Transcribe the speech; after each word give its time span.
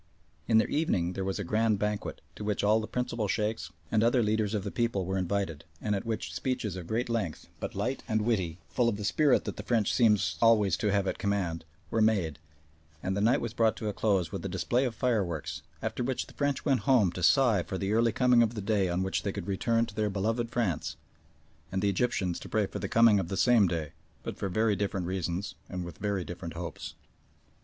In 0.47 0.57
the 0.57 0.65
evening 0.65 1.13
there 1.13 1.23
was 1.23 1.37
a 1.37 1.43
grand 1.43 1.77
banquet, 1.77 2.21
to 2.35 2.43
which 2.43 2.63
all 2.63 2.79
the 2.81 2.87
principal 2.87 3.27
Sheiks 3.27 3.71
and 3.91 4.03
other 4.03 4.23
leaders 4.23 4.55
of 4.55 4.63
the 4.63 4.71
people 4.71 5.05
were 5.05 5.15
invited, 5.15 5.63
and 5.79 5.93
at 5.93 6.07
which 6.07 6.33
speeches 6.33 6.75
of 6.75 6.87
great 6.87 7.07
length, 7.07 7.49
but 7.59 7.75
light 7.75 8.01
and 8.07 8.23
witty, 8.23 8.57
full 8.67 8.89
of 8.89 8.97
the 8.97 9.03
spirit 9.05 9.45
that 9.45 9.57
the 9.57 9.61
French 9.61 9.93
seem 9.93 10.17
always 10.41 10.75
to 10.77 10.91
have 10.91 11.05
at 11.07 11.19
command, 11.19 11.65
were 11.91 12.01
made, 12.01 12.39
and 13.03 13.15
the 13.15 13.21
night 13.21 13.41
was 13.41 13.53
brought 13.53 13.75
to 13.75 13.89
a 13.89 13.93
close 13.93 14.31
with 14.31 14.43
a 14.43 14.49
display 14.49 14.85
of 14.85 14.95
fireworks, 14.95 15.61
after 15.83 16.03
which 16.03 16.25
the 16.25 16.33
French 16.33 16.65
went 16.65 16.79
home 16.79 17.11
to 17.11 17.21
sigh 17.21 17.61
for 17.61 17.77
the 17.77 17.93
early 17.93 18.11
coming 18.11 18.41
of 18.41 18.55
the 18.55 18.59
day 18.59 18.89
on 18.89 19.03
which 19.03 19.21
they 19.21 19.31
could 19.31 19.45
return 19.45 19.85
to 19.85 19.93
their 19.93 20.09
beloved 20.09 20.49
France, 20.49 20.95
and 21.71 21.83
the 21.83 21.89
Egyptians 21.91 22.39
to 22.39 22.49
pray 22.49 22.65
for 22.65 22.79
the 22.79 22.89
coming 22.89 23.19
of 23.19 23.27
that 23.27 23.37
same 23.37 23.67
day, 23.67 23.91
but 24.23 24.35
for 24.35 24.49
very 24.49 24.75
different 24.75 25.05
reasons 25.05 25.53
and 25.69 25.83
with 25.85 25.99
very 25.99 26.25
different 26.25 26.55
hopes. 26.55 26.95